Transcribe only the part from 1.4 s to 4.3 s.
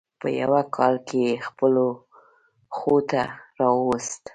خپلو خوټو ته راوست.